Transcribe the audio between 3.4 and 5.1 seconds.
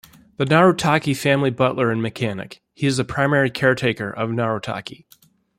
caretaker of Narutaki.